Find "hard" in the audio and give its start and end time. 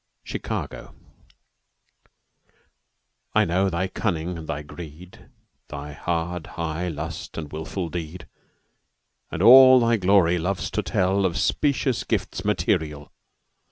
5.93-6.47